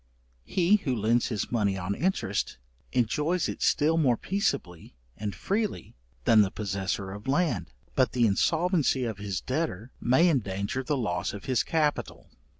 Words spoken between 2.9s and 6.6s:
enjoys it still more peaceably and freely than the